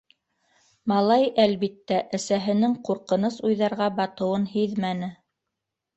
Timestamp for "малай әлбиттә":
0.91-1.99